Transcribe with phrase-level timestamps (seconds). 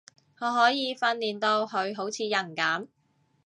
[0.39, 2.87] 我可以訓練到佢好似人噉